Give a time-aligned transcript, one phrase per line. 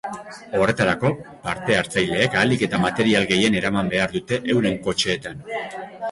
[0.59, 1.09] Horretarako,
[1.41, 5.45] parte-hartzaileek ahalik eta material gehien eraman behar dute euren kotxeetan.